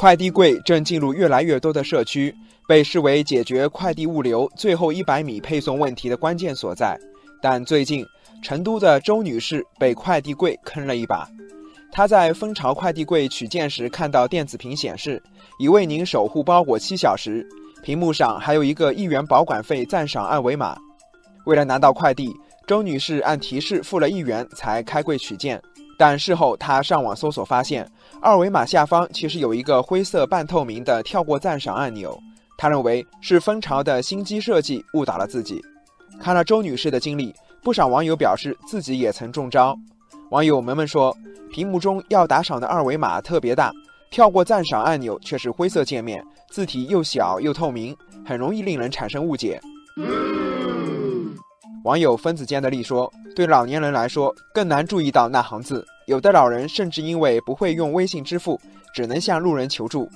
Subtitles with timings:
[0.00, 2.32] 快递柜正进入越来越多的社区，
[2.68, 6.96] 被视为解决快递物流最后一百米配送问题的关键所在。
[7.42, 8.06] 但最近，
[8.40, 11.28] 成都的周女士被快递柜坑了一把。
[11.90, 15.20] 她在蜂巢快递柜取件时，看到电子屏显示
[15.58, 17.44] “已为您守护包裹七小时”，
[17.82, 20.78] 屏幕上还有一个一元保管费赞赏二维码。
[21.44, 22.32] 为了拿到快递，
[22.68, 25.60] 周女士按提示付了一元才开柜取件。
[25.98, 27.86] 但事后他上网搜索发现，
[28.22, 32.18] 二维码下方其实有一个灰色半透明的跳过赞赏按钮。
[32.56, 35.60] 他认为是蜂巢的心机设计误导了自己。
[36.18, 39.76] 看了周女士的经历，不少网友表示自己也曾中招。
[40.30, 41.14] 网友萌萌说。
[41.50, 43.72] 屏幕中要打赏的二维码特别大，
[44.10, 49.58] 跳过赞赏按钮却是灰色界面，字体又小又透明，很容易令人产生误解。
[51.84, 58.60] 网友分子间的力说：“对老年人来说更难注意到那行字，有的老人甚至因为不会用微信支付，
[58.92, 60.10] 只能向路人求助。”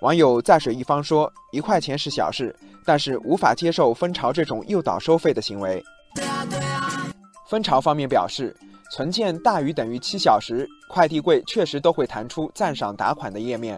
[0.00, 2.56] 网友在水一方说：“一块钱是小事，
[2.86, 5.84] 但是无法接受蜂巢这种诱导收费的行为。”
[7.50, 8.56] 蜂巢方面表示。
[8.92, 13.76] 存件大于等于七小时，快递柜确实都会弹出赞赏打款的页面，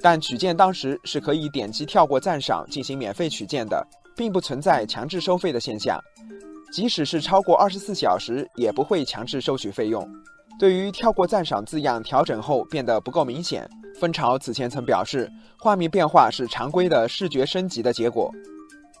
[0.00, 6.00] 但取件当时是可以点击跳过赞赏进行免费取件的，并不存在强制收费的现象。
[6.72, 10.06] 即使是超过二十四小时，也不会强制收取费用。
[10.58, 13.68] 对于跳过赞赏字样调整后变得不够明显，
[14.00, 18.30] 蜂巢此前曾表示，画面变化是常规的视觉升级的结果。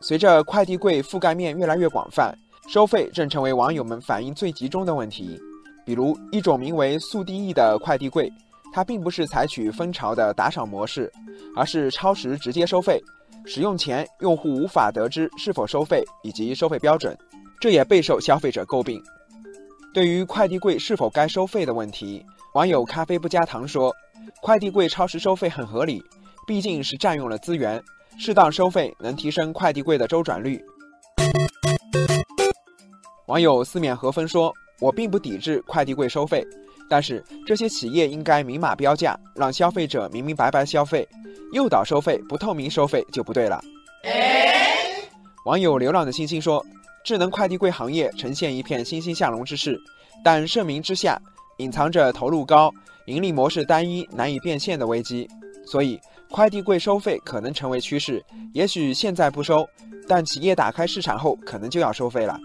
[0.00, 2.34] 随着快递柜覆盖面越来越广泛。
[2.68, 5.40] 收费正成为网友们反映最集中的问题，
[5.84, 8.32] 比如一种名为“速递易”的快递柜，
[8.72, 11.10] 它并不是采取蜂巢的打赏模式，
[11.56, 13.02] 而是超时直接收费。
[13.44, 17.16] 使用前，用户无法得知是否收费以及收费标准，
[17.60, 19.00] 这也备受消费者诟病。
[19.92, 23.94] 对于快递柜是否该收费的问题，网友咖啡不加糖说
[24.40, 26.02] ：“快递柜超时收费很合理，
[26.46, 27.82] 毕竟是占用了资源，
[28.18, 30.60] 适当收费能提升快递柜的周转率。”
[33.26, 36.44] 网友四面和风说：“我并不抵制快递柜收费，
[36.88, 41.06] 但是这些企业应该明码标价，让消费者明明白白消费。
[41.52, 43.60] 诱导收费、不透明收费就不对了。”
[45.46, 46.64] 网友流浪的星星说
[47.04, 49.80] ：“智能快递柜行业呈现一片欣欣向荣之势，
[50.22, 51.20] 但盛名之下
[51.58, 52.72] 隐藏着投入高、
[53.06, 55.28] 盈利模式单一、难以变现的危机。
[55.66, 56.00] 所以，
[56.30, 58.24] 快递柜收费可能成为趋势。
[58.52, 59.68] 也许现在不收，
[60.06, 62.38] 但企业打开市场后，可能就要收费了。”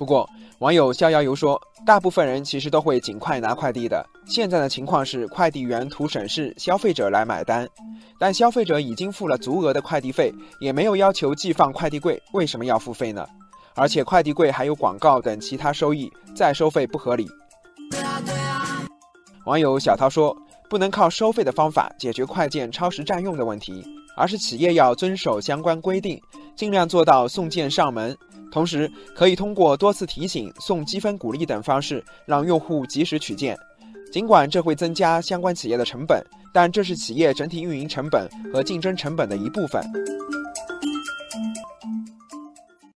[0.00, 0.26] 不过，
[0.60, 4.02] 网友逍遥游说，大部分人其实都会尽快拿快递的。
[4.24, 7.68] 现在的情况是，快递员图省事，消费者来买单。
[8.18, 13.26] 但消费者已经付了足额的快递费，也没有要求寄放快递柜，为什么要付费呢？
[13.74, 17.28] 而且快递柜还有广告等其他收益，再收费不合理。
[19.44, 20.34] 网友小涛说，
[20.70, 23.84] 不能靠收费的方法解决快件超时占用的问题，
[24.16, 26.18] 而是企业要遵守相关规定，
[26.56, 28.16] 尽量做到送件上门。
[28.50, 33.56] 同时，可以通过多次提醒、送积分鼓励等方式，让用户及时取件。
[34.12, 36.20] 尽管这会增加相关企业的成本，
[36.52, 39.80] 但这是企业整体运营成本和竞争成本的一部分。